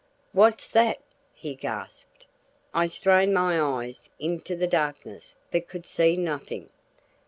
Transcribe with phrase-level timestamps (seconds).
[0.31, 0.99] "What's that?"
[1.31, 2.25] he gasped.
[2.73, 6.69] I strained my eyes into the darkness but I could see nothing.